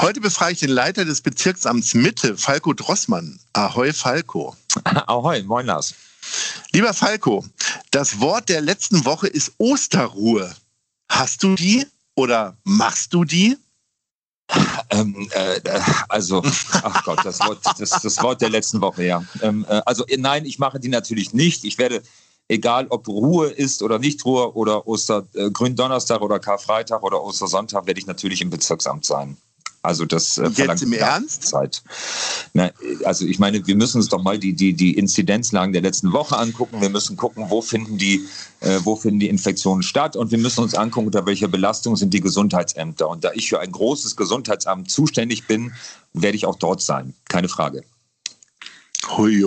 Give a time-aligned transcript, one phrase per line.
[0.00, 3.40] Heute befrage ich den Leiter des Bezirksamts Mitte, Falco Drossmann.
[3.52, 4.56] Ahoi, Falco.
[4.84, 5.92] Ahoi, moin Lars.
[6.72, 7.44] Lieber Falco,
[7.90, 10.54] das Wort der letzten Woche ist Osterruhe.
[11.10, 13.56] Hast du die oder machst du die?
[14.90, 15.60] Ähm, äh,
[16.08, 19.24] also, ach Gott, das Wort, das, das Wort der letzten Woche, ja.
[19.42, 21.64] Ähm, äh, also nein, ich mache die natürlich nicht.
[21.64, 22.02] Ich werde,
[22.46, 27.86] egal ob Ruhe ist oder nicht Ruhe oder Oster, äh, Gründonnerstag oder Karfreitag oder Ostersonntag,
[27.86, 29.36] werde ich natürlich im Bezirksamt sein.
[29.82, 31.44] Also das äh, Jetzt im Ernst?
[31.44, 31.82] Zeit.
[32.52, 32.70] Na,
[33.04, 36.36] also ich meine, wir müssen uns doch mal die, die, die Inzidenzlagen der letzten Woche
[36.36, 36.80] angucken.
[36.80, 38.26] Wir müssen gucken, wo finden, die,
[38.60, 40.16] äh, wo finden die Infektionen statt.
[40.16, 43.08] Und wir müssen uns angucken, unter welcher Belastung sind die Gesundheitsämter.
[43.08, 45.72] Und da ich für ein großes Gesundheitsamt zuständig bin,
[46.12, 47.14] werde ich auch dort sein.
[47.28, 47.84] Keine Frage.
[49.16, 49.44] Hui,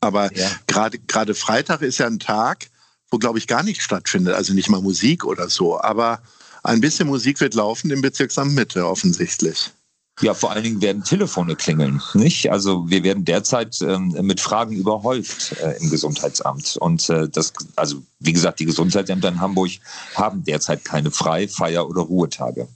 [0.00, 0.48] Aber ja.
[0.66, 2.70] gerade gerade Freitag ist ja ein Tag,
[3.10, 4.34] wo, glaube ich, gar nichts stattfindet.
[4.34, 5.80] Also nicht mal Musik oder so.
[5.80, 6.22] Aber
[6.64, 9.70] ein bisschen Musik wird laufen im Bezirksamt Mitte offensichtlich.
[10.20, 12.50] Ja, vor allen Dingen werden Telefone klingeln, nicht?
[12.50, 16.76] Also wir werden derzeit ähm, mit Fragen überhäuft äh, im Gesundheitsamt.
[16.76, 19.72] Und äh, das, also wie gesagt, die Gesundheitsämter in Hamburg
[20.14, 22.68] haben derzeit keine Frei-, Feier- oder Ruhetage.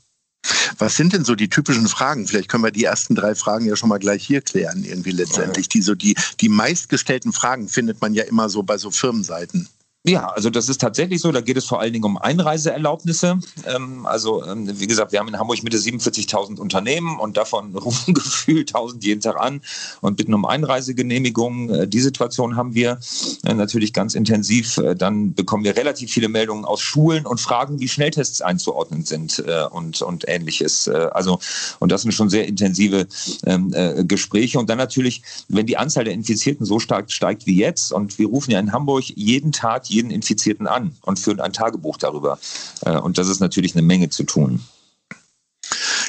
[0.78, 2.26] Was sind denn so die typischen Fragen?
[2.26, 5.68] Vielleicht können wir die ersten drei Fragen ja schon mal gleich hier klären, irgendwie letztendlich.
[5.68, 9.68] Die so die, die meistgestellten Fragen findet man ja immer so bei so Firmenseiten.
[10.08, 11.32] Ja, also das ist tatsächlich so.
[11.32, 13.38] Da geht es vor allen Dingen um Einreiseerlaubnisse.
[13.66, 18.14] Ähm, also ähm, wie gesagt, wir haben in Hamburg Mitte 47.000 Unternehmen und davon rufen
[18.14, 19.60] gefühlt 1.000 jeden Tag an
[20.00, 21.70] und bitten um Einreisegenehmigungen.
[21.70, 22.98] Äh, die Situation haben wir
[23.44, 24.78] äh, natürlich ganz intensiv.
[24.78, 29.44] Äh, dann bekommen wir relativ viele Meldungen aus Schulen und fragen, wie Schnelltests einzuordnen sind
[29.46, 30.86] äh, und, und ähnliches.
[30.86, 31.38] Äh, also
[31.80, 33.06] und das sind schon sehr intensive
[33.44, 34.58] ähm, äh, Gespräche.
[34.58, 38.28] Und dann natürlich, wenn die Anzahl der Infizierten so stark steigt wie jetzt und wir
[38.28, 42.38] rufen ja in Hamburg jeden Tag jeden Infizierten an und führen ein Tagebuch darüber.
[42.84, 44.62] Äh, und das ist natürlich eine Menge zu tun.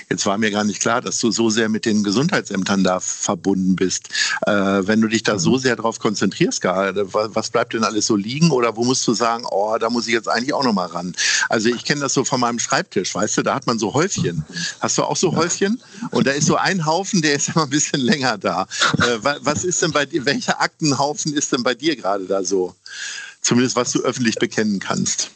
[0.09, 3.75] Jetzt war mir gar nicht klar, dass du so sehr mit den Gesundheitsämtern da verbunden
[3.75, 4.09] bist.
[4.47, 5.59] Äh, wenn du dich da so mhm.
[5.59, 9.45] sehr darauf konzentrierst, gerade, was bleibt denn alles so liegen oder wo musst du sagen,
[9.49, 11.15] oh, da muss ich jetzt eigentlich auch noch mal ran?
[11.47, 14.43] Also ich kenne das so von meinem Schreibtisch, weißt du, da hat man so Häufchen.
[14.79, 15.81] Hast du auch so Häufchen?
[16.09, 18.63] Und da ist so ein Haufen, der ist immer ein bisschen länger da.
[18.97, 22.73] Äh, was ist denn bei dir, welcher Aktenhaufen ist denn bei dir gerade da so?
[23.41, 25.31] Zumindest was du öffentlich bekennen kannst.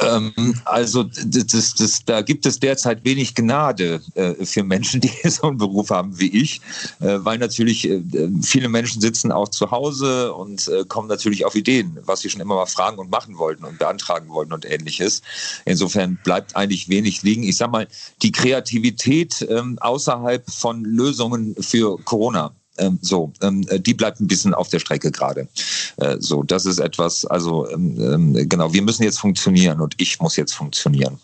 [0.00, 5.48] Ähm, also das, das, da gibt es derzeit wenig Gnade äh, für Menschen, die so
[5.48, 6.60] einen Beruf haben wie ich,
[7.00, 8.00] äh, weil natürlich äh,
[8.42, 12.54] viele Menschen sitzen auch zu Hause und kommen natürlich auf Ideen, was sie schon immer
[12.54, 15.22] mal fragen und machen wollten und beantragen wollten und ähnliches.
[15.64, 17.42] Insofern bleibt eigentlich wenig liegen.
[17.42, 17.88] Ich sage mal,
[18.22, 24.26] die Kreativität ähm, außerhalb von Lösungen für Corona ähm, so, ähm, äh, die bleibt ein
[24.26, 25.48] bisschen auf der Strecke gerade.
[25.96, 30.20] Äh, so, das ist etwas, also ähm, ähm, genau, wir müssen jetzt funktionieren und ich
[30.20, 31.18] muss jetzt funktionieren.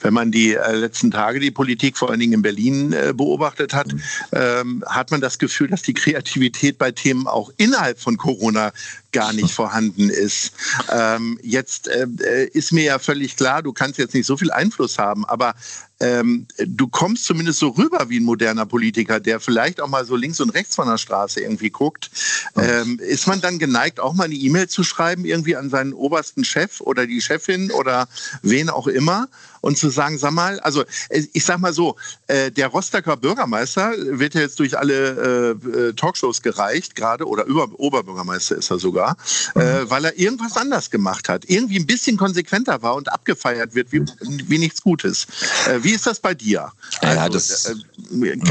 [0.00, 3.74] Wenn man die äh, letzten Tage die Politik vor allen Dingen in Berlin äh, beobachtet
[3.74, 4.00] hat, mhm.
[4.32, 8.72] ähm, hat man das Gefühl, dass die Kreativität bei Themen auch innerhalb von Corona
[9.12, 10.52] gar nicht vorhanden ist.
[10.90, 14.50] Ähm, jetzt äh, äh, ist mir ja völlig klar, du kannst jetzt nicht so viel
[14.50, 15.54] Einfluss haben, aber
[16.00, 20.16] ähm, du kommst zumindest so rüber wie ein moderner Politiker, der vielleicht auch mal so
[20.16, 22.10] links und rechts von der Straße irgendwie guckt.
[22.56, 26.44] Ähm, ist man dann geneigt, auch mal eine E-Mail zu schreiben, irgendwie an seinen obersten
[26.44, 28.08] Chef oder die Chefin oder
[28.42, 29.28] wen auch immer
[29.60, 31.96] und zu sagen, sag mal, also äh, ich sag mal so,
[32.28, 37.44] äh, der Rostocker Bürgermeister wird ja jetzt durch alle äh, äh Talkshows gereicht, gerade, oder
[37.44, 39.16] Über Oberbürgermeister ist er sogar war,
[39.54, 39.60] mhm.
[39.60, 43.92] äh, weil er irgendwas anders gemacht hat, irgendwie ein bisschen konsequenter war und abgefeiert wird
[43.92, 45.26] wie, wie nichts Gutes.
[45.66, 46.72] Äh, wie ist das bei dir?
[47.00, 47.74] Also, ja, das, äh,
[48.10, 48.42] mhm.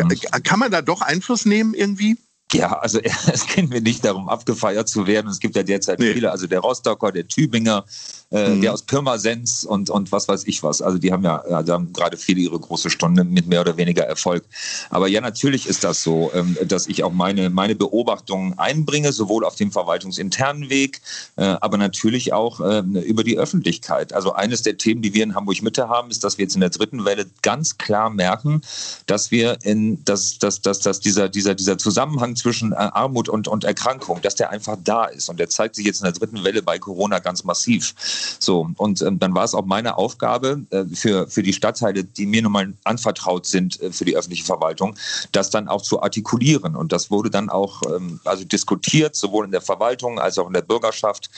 [0.44, 2.18] kann man da doch Einfluss nehmen irgendwie?
[2.54, 3.00] Ja, also
[3.32, 5.30] es geht mir nicht darum, abgefeiert zu werden.
[5.30, 6.14] Es gibt ja derzeit nee.
[6.14, 7.86] viele, also der Rostocker, der Tübinger,
[8.32, 8.62] äh, mhm.
[8.62, 10.82] der aus Pirmasens und, und was weiß ich was.
[10.82, 14.04] Also die haben ja, ja haben gerade viele ihre große Stunde mit mehr oder weniger
[14.04, 14.44] Erfolg.
[14.90, 19.46] Aber ja, natürlich ist das so, ähm, dass ich auch meine, meine Beobachtungen einbringe, sowohl
[19.46, 21.02] auf dem verwaltungsinternen Weg,
[21.36, 24.14] äh, aber natürlich auch äh, über die Öffentlichkeit.
[24.14, 26.62] Also eines der Themen, die wir in Hamburg Mitte haben, ist, dass wir jetzt in
[26.62, 28.62] der dritten Welle ganz klar merken,
[29.08, 33.64] dass wir in, dass, dass, dass, dass dieser, dieser, dieser Zusammenhang zwischen Armut und, und
[33.64, 35.30] Erkrankung, dass der einfach da ist.
[35.30, 37.94] Und der zeigt sich jetzt in der dritten Welle bei Corona ganz massiv.
[38.40, 42.26] So, und ähm, dann war es auch meine Aufgabe äh, für, für die Stadtteile, die
[42.26, 44.96] mir nun mal anvertraut sind äh, für die öffentliche Verwaltung,
[45.32, 46.76] das dann auch zu artikulieren.
[46.76, 50.54] Und das wurde dann auch ähm, also diskutiert, sowohl in der Verwaltung als auch in
[50.54, 51.30] der Bürgerschaft.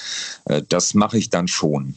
[0.45, 1.95] Äh, das mache ich dann schon.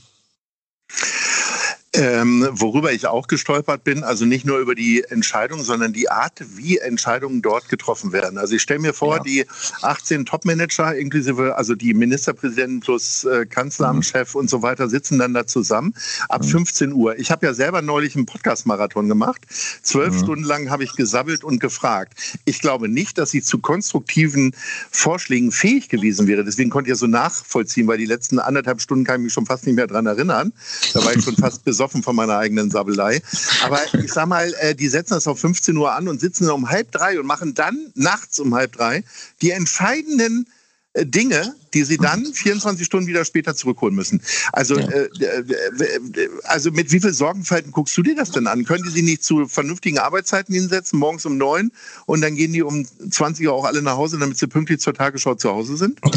[1.96, 6.43] Ähm, worüber ich auch gestolpert bin, also nicht nur über die Entscheidung, sondern die Art,
[6.56, 8.37] wie Entscheidungen dort getroffen werden.
[8.37, 9.23] Also ich stelle mir vor, ja.
[9.23, 9.46] die
[9.82, 14.41] 18 Topmanager, inklusive also die Ministerpräsidenten plus äh, Kanzleramtschef mhm.
[14.41, 15.94] und so weiter, sitzen dann da zusammen
[16.29, 16.49] ab mhm.
[16.49, 17.17] 15 Uhr.
[17.17, 19.43] Ich habe ja selber neulich einen Podcast-Marathon gemacht.
[19.82, 20.19] Zwölf mhm.
[20.19, 22.14] Stunden lang habe ich gesabbelt und gefragt.
[22.44, 24.52] Ich glaube nicht, dass sie zu konstruktiven
[24.90, 26.43] Vorschlägen fähig gewesen wäre.
[26.43, 29.47] Deswegen konnte ich ja so nachvollziehen, weil die letzten anderthalb Stunden kann ich mich schon
[29.47, 30.52] fast nicht mehr dran erinnern.
[30.93, 33.21] Da war ich schon fast besorgt besoffen von meiner eigenen Sabbelei.
[33.63, 36.69] Aber ich sag mal, äh, die setzen das auf 15 Uhr an und sitzen um
[36.69, 39.05] halb drei und machen dann nachts um halb drei
[39.43, 40.47] die entscheidenden
[40.95, 44.23] äh, Dinge, die sie dann 24 Stunden wieder später zurückholen müssen.
[44.53, 44.89] Also, ja.
[44.89, 48.65] äh, äh, also mit wie viel Sorgenfalten guckst du dir das denn an?
[48.65, 51.71] Können die sie nicht zu vernünftigen Arbeitszeiten hinsetzen, morgens um neun
[52.07, 54.95] und dann gehen die um 20 Uhr auch alle nach Hause, damit sie pünktlich zur
[54.95, 56.01] Tagesschau zu Hause sind?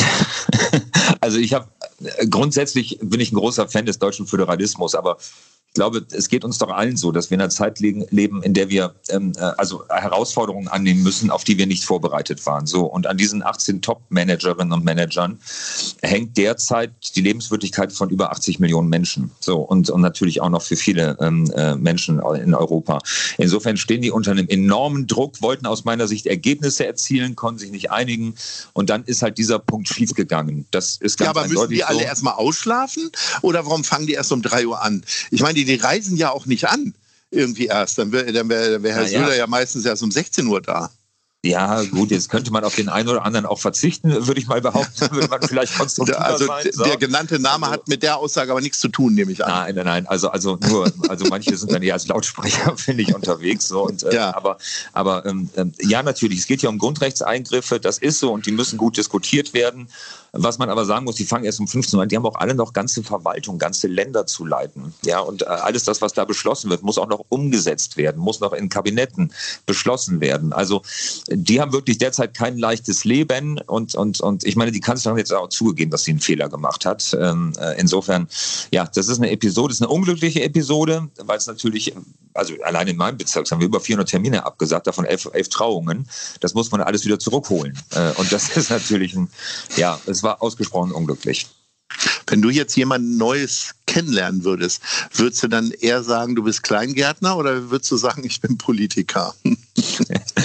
[1.20, 1.68] Also ich habe
[2.30, 5.18] grundsätzlich bin ich ein großer Fan des deutschen Föderalismus, aber
[5.78, 8.70] glaube, es geht uns doch allen so, dass wir in einer Zeit leben, in der
[8.70, 12.66] wir ähm, äh, also Herausforderungen annehmen müssen, auf die wir nicht vorbereitet waren.
[12.66, 15.40] So und an diesen 18 Top-Managerinnen und Managern
[16.02, 19.32] hängt derzeit die Lebenswirklichkeit von über 80 Millionen Menschen.
[19.40, 23.00] So und, und natürlich auch noch für viele ähm, äh, Menschen in Europa.
[23.38, 27.72] Insofern stehen die unter einem enormen Druck, wollten aus meiner Sicht Ergebnisse erzielen, konnten sich
[27.72, 28.34] nicht einigen
[28.74, 30.66] und dann ist halt dieser Punkt schiefgegangen.
[30.72, 32.06] Das ist ganz ja, aber müssen die alle so.
[32.06, 33.12] erstmal ausschlafen
[33.44, 35.04] oder warum fangen die erst um drei Uhr an?
[35.30, 36.94] Ich meine, die die reisen ja auch nicht an
[37.30, 37.98] irgendwie erst.
[37.98, 40.92] Dann wäre dann wär, wär Herr ja, Söder ja meistens erst um 16 Uhr da.
[41.48, 44.62] Ja, gut, jetzt könnte man auf den einen oder anderen auch verzichten, würde ich mal
[44.62, 45.12] behaupten.
[45.12, 46.66] Würde man vielleicht konstruktiver also sein.
[46.72, 46.84] So.
[46.84, 49.50] Der genannte Name also, hat mit der Aussage aber nichts zu tun, nehme ich an.
[49.50, 50.08] Nein, nein, nein.
[50.08, 53.68] Also, also nur, also manche sind dann eher als Lautsprecher, finde ich, unterwegs.
[53.68, 53.86] So.
[53.86, 54.36] Und, äh, ja.
[54.36, 54.58] Aber,
[54.94, 58.52] aber ähm, äh, ja, natürlich, es geht ja um Grundrechtseingriffe, das ist so und die
[58.52, 59.88] müssen gut diskutiert werden.
[60.34, 62.10] Was man aber sagen muss, die fangen erst um 15 Uhr an.
[62.10, 64.94] Die haben auch alle noch ganze Verwaltung, ganze Länder zu leiten.
[65.04, 68.40] Ja, und äh, alles das, was da beschlossen wird, muss auch noch umgesetzt werden, muss
[68.40, 69.34] noch in Kabinetten
[69.66, 70.54] beschlossen werden.
[70.54, 70.82] Also
[71.44, 75.20] die haben wirklich derzeit kein leichtes Leben und, und, und ich meine, die Kanzlerin hat
[75.20, 77.16] jetzt auch zugegeben, dass sie einen Fehler gemacht hat.
[77.20, 78.28] Ähm, äh, insofern,
[78.72, 81.94] ja, das ist eine Episode, das ist eine unglückliche Episode, weil es natürlich,
[82.34, 86.10] also allein in meinem Bezirk haben wir über 400 Termine abgesagt, davon elf, elf Trauungen.
[86.40, 87.78] Das muss man alles wieder zurückholen.
[87.92, 89.30] Äh, und das ist natürlich ein,
[89.76, 91.48] ja, es war ausgesprochen unglücklich.
[92.28, 94.82] Wenn du jetzt jemand Neues kennenlernen würdest,
[95.14, 99.34] würdest du dann eher sagen, du bist Kleingärtner oder würdest du sagen, ich bin Politiker?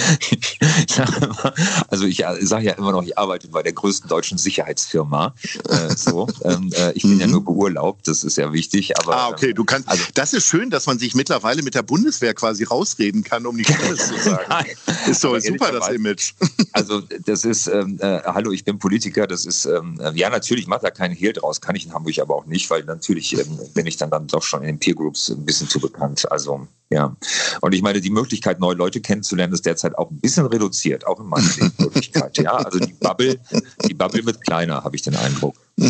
[1.87, 5.33] also ich sage ja immer noch, ich arbeite bei der größten deutschen Sicherheitsfirma.
[5.69, 7.19] Äh, so, ähm, äh, ich bin mhm.
[7.21, 8.97] ja nur beurlaubt, das ist ja wichtig.
[8.99, 9.87] Aber, ah, okay, du kannst.
[9.87, 13.55] Also, das ist schön, dass man sich mittlerweile mit der Bundeswehr quasi rausreden kann, um
[13.55, 13.73] nichts
[14.07, 14.71] zu sagen.
[15.07, 16.33] Ist doch super, das Image.
[16.71, 20.83] also das ist, ähm, äh, hallo, ich bin Politiker, das ist, ähm, ja natürlich, macht
[20.83, 23.85] da keinen Hehl draus, kann ich in Hamburg aber auch nicht, weil natürlich ähm, bin
[23.85, 26.31] ich dann, dann doch schon in den Peer Groups ein bisschen zu bekannt.
[26.31, 27.15] Also ja.
[27.61, 31.19] Und ich meine, die Möglichkeit, neue Leute kennenzulernen, ist derzeit auch ein bisschen reduziert, auch
[31.19, 31.47] in meiner
[31.77, 32.37] Möglichkeit.
[32.37, 33.39] Ja, also die Bubble,
[33.87, 35.55] die Bubble wird kleiner, habe ich den Eindruck.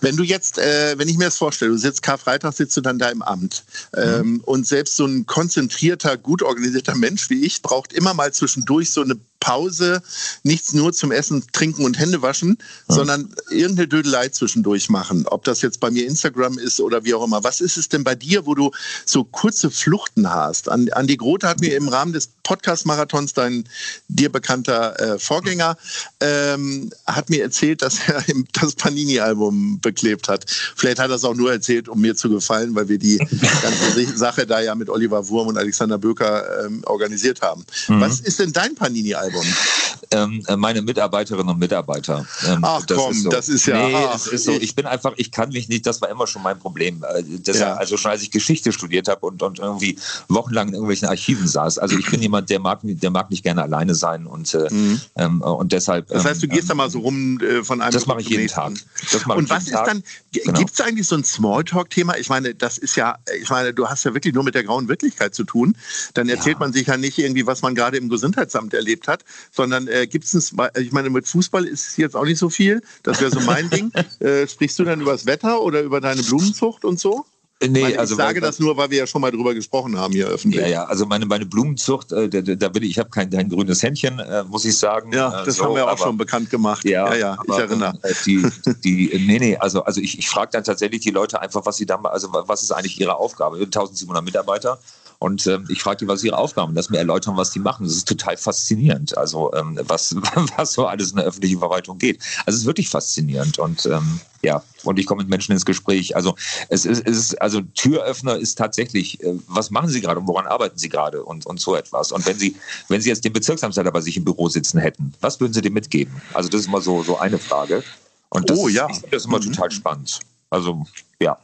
[0.00, 2.98] Wenn du jetzt, äh, wenn ich mir das vorstelle, du sitzt Karfreitag, sitzt du dann
[2.98, 3.64] da im Amt.
[3.96, 4.40] Ähm, mhm.
[4.40, 9.02] Und selbst so ein konzentrierter, gut organisierter Mensch wie ich braucht immer mal zwischendurch so
[9.02, 10.02] eine Pause,
[10.42, 12.92] nichts nur zum Essen, Trinken und Hände waschen, mhm.
[12.92, 15.26] sondern irgendeine Dödelei zwischendurch machen.
[15.26, 17.44] Ob das jetzt bei mir Instagram ist oder wie auch immer.
[17.44, 18.70] Was ist es denn bei dir, wo du
[19.04, 20.68] so kurze Fluchten hast?
[20.68, 23.64] Andi Grote hat mir im Rahmen des Podcast-Marathons, dein
[24.08, 25.76] dir bekannter äh, Vorgänger,
[26.20, 30.46] ähm, hat mir erzählt, dass er das Panini-Album beklebt hat.
[30.76, 33.18] Vielleicht hat er es auch nur erzählt, um mir zu gefallen, weil wir die
[33.62, 37.64] ganze Sache da ja mit Oliver Wurm und Alexander Böker ähm, organisiert haben.
[37.88, 38.00] Mhm.
[38.00, 39.27] Was ist denn dein Panini-Album?
[39.28, 39.87] Album?
[40.10, 42.26] Ähm, äh, meine Mitarbeiterinnen und Mitarbeiter.
[42.46, 43.30] Ähm, ach das komm, ist so.
[43.30, 43.86] das ist ja.
[43.86, 44.52] Nee, ach, ist so.
[44.52, 47.04] Ich bin einfach, ich kann mich nicht, das war immer schon mein Problem.
[47.04, 47.74] Äh, das ja.
[47.74, 49.98] Also schon als ich Geschichte studiert habe und, und irgendwie
[50.28, 51.78] wochenlang in irgendwelchen Archiven saß.
[51.78, 55.00] Also ich bin jemand, der mag, der mag nicht gerne alleine sein und, äh, mhm.
[55.16, 56.08] ähm, und deshalb.
[56.08, 58.28] Das heißt, du gehst ähm, da mal so rum äh, von einem Das mache ich
[58.28, 58.60] jeden nächsten.
[58.60, 58.72] Tag.
[59.12, 59.86] Das und was ist Tag.
[59.86, 60.58] dann, genau.
[60.58, 62.16] gibt es eigentlich so ein Smalltalk-Thema?
[62.16, 64.88] Ich meine, das ist ja, ich meine, du hast ja wirklich nur mit der grauen
[64.88, 65.76] Wirklichkeit zu tun.
[66.14, 66.60] Dann erzählt ja.
[66.60, 70.24] man sich ja nicht irgendwie, was man gerade im Gesundheitsamt erlebt hat, sondern äh, gibt
[70.24, 72.80] es ein, ich meine, mit Fußball ist jetzt auch nicht so viel.
[73.02, 73.92] Das wäre so mein Ding.
[74.20, 77.24] Äh, sprichst du dann über das Wetter oder über deine Blumenzucht und so?
[77.60, 79.98] Nee, meine, also ich sage weil, das nur, weil wir ja schon mal drüber gesprochen
[79.98, 80.60] haben hier öffentlich.
[80.60, 83.48] Ja, ja, also meine, meine Blumenzucht, äh, da, da will ich, ich habe kein, kein
[83.48, 85.12] grünes Händchen, äh, muss ich sagen.
[85.12, 86.84] Ja, das so, haben wir auch aber, schon bekannt gemacht.
[86.84, 87.98] Ja, ja, ja aber, ich erinnere.
[88.02, 88.46] Äh, die,
[88.84, 91.86] die, nee, nee, also, also ich, ich frage dann tatsächlich die Leute einfach, was sie
[91.86, 93.56] da, also was ist eigentlich ihre Aufgabe?
[93.56, 94.78] 1700 Mitarbeiter
[95.20, 97.84] und ähm, ich frage die, was ihre Aufgaben Lass mir erläutern, was die machen.
[97.84, 99.18] Das ist total faszinierend.
[99.18, 100.14] Also ähm, was,
[100.56, 102.22] was so alles in der öffentlichen Verwaltung geht.
[102.46, 103.58] Also es ist wirklich faszinierend.
[103.58, 106.14] Und ähm, ja, und ich komme mit Menschen ins Gespräch.
[106.14, 106.36] Also
[106.68, 110.46] es ist, es ist also Türöffner ist tatsächlich, äh, was machen Sie gerade und woran
[110.46, 112.12] arbeiten Sie gerade und, und so etwas.
[112.12, 112.54] Und wenn Sie,
[112.88, 115.72] wenn Sie jetzt den Bezirksamtsleiter bei sich im Büro sitzen hätten, was würden Sie dem
[115.72, 116.22] mitgeben?
[116.32, 117.82] Also das ist immer so, so eine Frage.
[118.28, 118.86] Und das, oh, ja.
[118.88, 119.52] ich, das ist immer mhm.
[119.52, 120.20] total spannend.
[120.50, 120.86] Also
[121.20, 121.38] ja.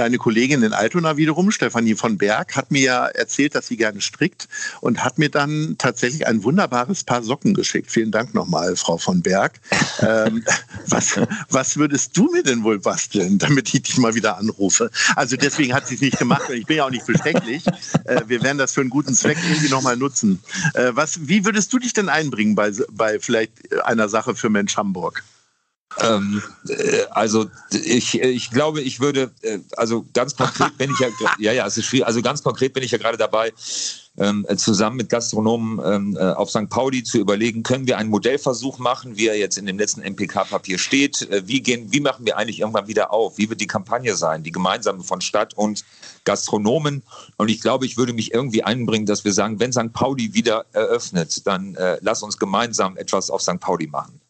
[0.00, 4.00] Deine Kollegin in Altona wiederum, Stefanie von Berg, hat mir ja erzählt, dass sie gerne
[4.00, 4.48] strickt
[4.80, 7.90] und hat mir dann tatsächlich ein wunderbares Paar Socken geschickt.
[7.90, 9.60] Vielen Dank nochmal, Frau von Berg.
[10.00, 10.42] ähm,
[10.86, 14.90] was, was würdest du mir denn wohl basteln, damit ich dich mal wieder anrufe?
[15.16, 17.66] Also deswegen hat sie es nicht gemacht und ich bin ja auch nicht bestechlich.
[18.06, 20.42] Äh, wir werden das für einen guten Zweck irgendwie nochmal nutzen.
[20.72, 23.52] Äh, was, wie würdest du dich denn einbringen bei, bei vielleicht
[23.84, 25.22] einer Sache für Mensch Hamburg?
[25.98, 31.08] Ähm, äh, also ich, ich glaube, ich würde, äh, also ganz konkret bin ich ja,
[31.38, 33.52] ja, ja, es ist schwierig, also ganz konkret bin ich ja gerade dabei,
[34.16, 36.68] ähm, zusammen mit Gastronomen ähm, äh, auf St.
[36.68, 40.78] Pauli zu überlegen, können wir einen Modellversuch machen, wie er jetzt in dem letzten MPK-Papier
[40.78, 44.14] steht, äh, wie, gehen, wie machen wir eigentlich irgendwann wieder auf, wie wird die Kampagne
[44.16, 45.84] sein, die gemeinsame von Stadt und
[46.24, 47.02] Gastronomen
[47.36, 49.92] und ich glaube, ich würde mich irgendwie einbringen, dass wir sagen, wenn St.
[49.92, 53.58] Pauli wieder eröffnet, dann äh, lass uns gemeinsam etwas auf St.
[53.58, 54.20] Pauli machen.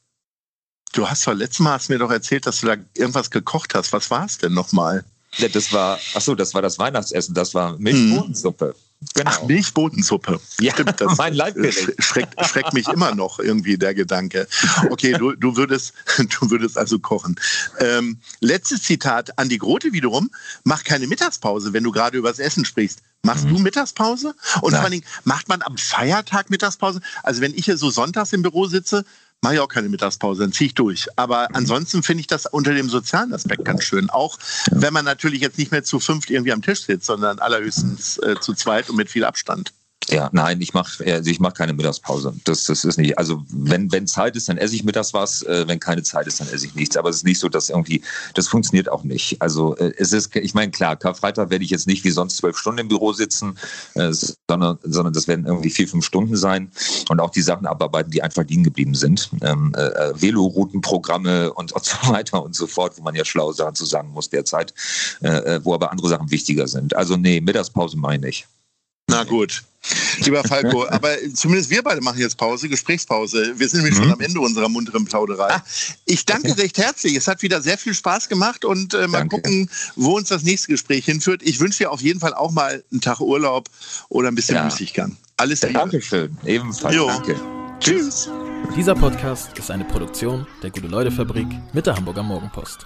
[0.92, 3.92] Du hast zwar letztes Mal hast mir doch erzählt, dass du da irgendwas gekocht hast.
[3.92, 5.04] Was war es denn nochmal?
[5.36, 7.34] Ja, das war, ach so, das war das Weihnachtsessen.
[7.34, 8.74] Das war Milchbohnensuppe.
[9.14, 9.30] Genau.
[9.32, 10.40] Ach, Milchbohnensuppe.
[10.60, 12.02] Ja, Stimmt, das mein Leibgericht.
[12.02, 14.46] Schreckt, schreckt mich immer noch irgendwie der Gedanke.
[14.90, 17.36] Okay, du, du, würdest, du würdest also kochen.
[17.78, 20.30] Ähm, letztes Zitat, Andi Grote wiederum,
[20.64, 23.00] mach keine Mittagspause, wenn du gerade über das Essen sprichst.
[23.22, 23.54] Machst mhm.
[23.54, 24.34] du Mittagspause?
[24.60, 24.80] Und Nein.
[24.80, 27.00] vor allen Dingen, macht man am Feiertag Mittagspause?
[27.22, 29.04] Also wenn ich hier so sonntags im Büro sitze,
[29.42, 31.08] mache ich auch keine Mittagspause, dann ziehe ich durch.
[31.16, 31.56] Aber mhm.
[31.56, 34.10] ansonsten finde ich das unter dem sozialen Aspekt ganz schön.
[34.10, 34.38] Auch
[34.70, 38.36] wenn man natürlich jetzt nicht mehr zu fünft irgendwie am Tisch sitzt, sondern allerhöchstens äh,
[38.40, 39.72] zu zweit und mit viel Abstand.
[40.10, 42.34] Ja, nein, ich mache also ich mach keine Mittagspause.
[42.44, 43.16] Das, das ist nicht.
[43.16, 45.42] Also wenn, wenn Zeit ist, dann esse ich mittags was.
[45.42, 46.96] Äh, wenn keine Zeit ist, dann esse ich nichts.
[46.96, 48.02] Aber es ist nicht so, dass irgendwie,
[48.34, 49.40] das funktioniert auch nicht.
[49.40, 52.58] Also äh, es ist, ich meine, klar, Karfreitag werde ich jetzt nicht wie sonst zwölf
[52.58, 53.56] Stunden im Büro sitzen,
[53.94, 54.12] äh,
[54.48, 56.72] sondern, sondern das werden irgendwie vier, fünf Stunden sein
[57.08, 59.30] und auch die Sachen abarbeiten, die einfach liegen geblieben sind.
[59.42, 63.74] Ähm, äh, äh Veloroutenprogramme und, so weiter und so fort, wo man ja schlaue Sachen
[63.74, 64.74] zu sagen muss derzeit,
[65.22, 66.96] äh, äh wo aber andere Sachen wichtiger sind.
[66.96, 68.46] Also nee, Mittagspause meine ich.
[69.10, 69.62] Na gut.
[70.18, 73.54] Lieber Falco, aber zumindest wir beide machen jetzt Pause, Gesprächspause.
[73.56, 74.04] Wir sind nämlich mhm.
[74.04, 75.54] schon am Ende unserer munteren Plauderei.
[75.54, 75.64] Ah,
[76.04, 76.62] ich danke okay.
[76.62, 77.14] recht herzlich.
[77.14, 79.36] Es hat wieder sehr viel Spaß gemacht und äh, mal danke.
[79.36, 81.42] gucken, wo uns das nächste Gespräch hinführt.
[81.42, 83.70] Ich wünsche dir auf jeden Fall auch mal einen Tag Urlaub
[84.10, 84.64] oder ein bisschen ja.
[84.64, 85.16] Müßiggang.
[85.38, 85.74] Alles Liebe.
[85.74, 86.36] Dankeschön.
[86.44, 86.94] Ebenfalls.
[86.94, 87.06] Jo.
[87.06, 87.40] Danke.
[87.80, 88.28] Tschüss.
[88.76, 92.84] Dieser Podcast ist eine Produktion der Gute-Leute-Fabrik mit der Hamburger Morgenpost.